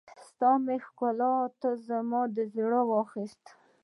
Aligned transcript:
ستا 0.27 0.49
مې 0.65 0.75
ښکلا، 0.85 1.33
زما 1.87 2.21
دې 2.35 2.43
زړه 2.55 2.79
واخيستو 2.89 3.51